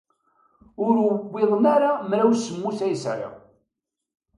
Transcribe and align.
Ur 0.85 0.95
uwiḍen 1.07 1.65
ara 1.75 1.91
mraw 2.09 2.29
semmus 2.35 2.79
ay 2.85 2.95
sɛiɣ. 3.03 3.33